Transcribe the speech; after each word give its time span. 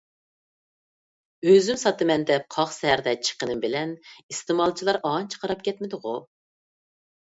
ئۈزۈم 1.51 1.77
ساتىمەن 1.83 2.25
دەپ 2.31 2.49
قاق 2.57 2.73
سەھەردە 2.79 3.15
چىققىنىم 3.29 3.63
بىلەن 3.69 3.95
ئىستېمالچىلار 4.09 5.05
ئانچە 5.15 5.47
قاراپ 5.47 5.67
كەتمىدىغۇ؟ 5.71 6.21